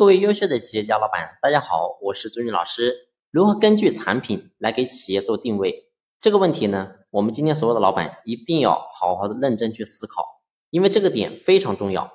[0.00, 3.10] 各位优秀的企业家老板，大家好，我是朱军老师。
[3.30, 5.90] 如何根据产品来给企业做定位？
[6.22, 10.24] 这个问题呢，我们今天所有的老板一定要好好的认真去思考，
[10.70, 12.10] 因为这个点非常重要。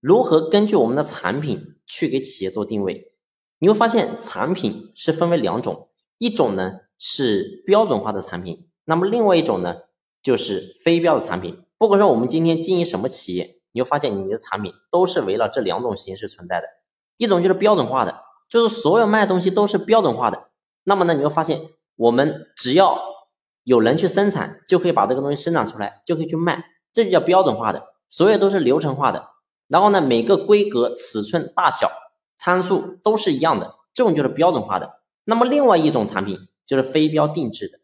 [0.00, 3.12] 如何根据我们的产品去给企业做定位？
[3.58, 9.76] 你会发现产品是分为两种，一种呢是标准化的产品，那么另外一种呢
[10.22, 11.66] 就是非标的产品。
[11.76, 16.66] 不管说我们今天经营什么企业，你会发现你的产品都是围绕这两种形式存在的。
[17.20, 20.48] 一种就是标准化的，就是所有卖东西都是标准化的。
[20.84, 21.60] 那么呢，你会发现
[21.96, 22.98] 我们只要
[23.62, 26.64] 有人去生产，就可以把这个东西生产出来，就可以去卖，
[26.94, 27.88] 这就叫标准化的。
[28.08, 29.28] 所有都是流程化的，
[29.68, 31.90] 然后呢，每个规格、尺寸、大小、
[32.38, 35.02] 参数都是一样的，这种就是标准化的。
[35.24, 37.80] 那么另外一种产品就是非标定制的，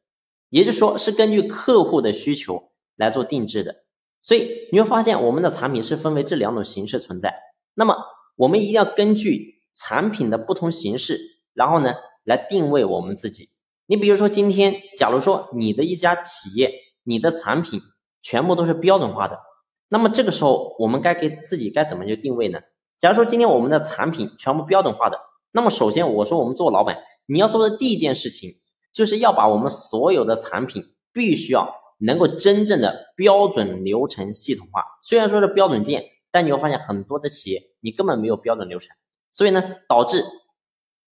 [0.49, 3.85] 也就是说是根据客户的需求来做定制的。
[4.23, 7.39] 所以你会发现我们的产品是分为这两种形式存在。
[7.75, 7.97] 那么
[8.37, 11.19] 我们一定要根据产品的不同形式，
[11.55, 13.49] 然后呢来定位我们自己。
[13.87, 17.81] 你比如说今天，假如说你的一家企业，你的产品
[18.21, 19.41] 全部都是标准化的，
[19.89, 22.61] 那么这个时候我们该给自己该怎么去定位呢？
[22.99, 25.19] 假如说今天我们的产品全部标准化的，
[25.53, 28.51] 那么首先我说我们做老板，你要做的第一件事情，
[28.93, 34.85] 就是要把我们所有的产品必须要能够真正的标准流程系统化。
[35.03, 36.05] 虽然说是标准件。
[36.37, 38.95] 但你会发现很多的企业，你根本没有标准流程，
[39.33, 40.23] 所以呢，导致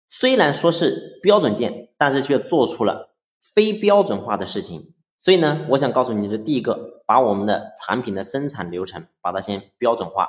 [0.09, 3.15] 虽然说是标准件，但是却做出了
[3.55, 4.93] 非标准化的事情。
[5.17, 10.27] 所以呢，我想告诉你的第一个，把我们的产品的生产流程把它先标准化。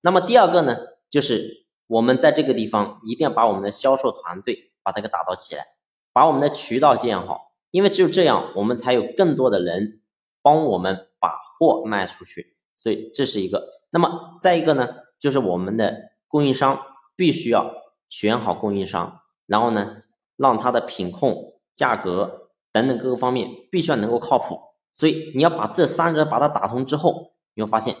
[0.00, 0.78] 那么第二个呢，
[1.10, 5.66] 就是我们在这个地方一定要把我们的销售团队把它给打造起来，
[6.14, 10.00] 把我们的渠道建好，因为只有这样，我们才有更多的人
[10.40, 12.56] 帮我们把货卖出去。
[12.78, 13.79] 所以这是一个。
[13.90, 14.88] 那么再一个呢，
[15.18, 16.80] 就是我们的供应商
[17.16, 17.74] 必须要
[18.08, 20.02] 选好供应商，然后呢，
[20.36, 24.60] 让他的品控、价格等等各个方面必须要能够靠谱。
[24.94, 27.96] 所以你要把这三个把它打通之后，你会发现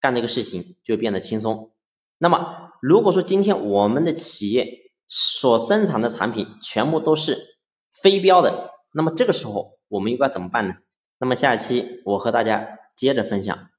[0.00, 1.72] 干这个事情就变得轻松。
[2.18, 7.58] 那么如果说今天我们的企业所生产的产品全部都是
[7.90, 10.74] 非标的，那么这个时候我们应该怎么办呢？
[11.18, 13.70] 那么下一期我和大家接着分享。